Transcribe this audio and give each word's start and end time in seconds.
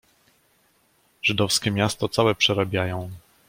"Żydowskie 1.23 1.71
miasto 1.71 2.09
całe 2.09 2.35
przerabiają." 2.35 3.11